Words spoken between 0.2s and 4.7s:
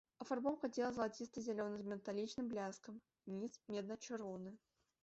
Афарбоўка цела залаціста-зялёная з металічным бляскам, ніз медна-чырвоны.